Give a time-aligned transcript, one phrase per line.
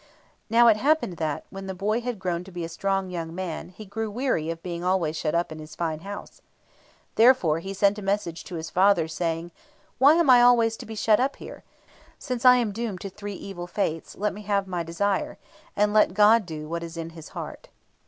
[0.49, 3.69] Now, it happened that, when the boy had grown to be a strong young man,
[3.69, 6.41] he grew weary of being always shut up in his fine house.
[7.13, 9.51] Therefore he sent a message to his father, saying,
[9.99, 11.63] "Why am I always to be shut up here?
[12.17, 15.37] Since I am doomed to three evil Fates, let me have my desire,
[15.75, 17.69] and let God do what is in His heart."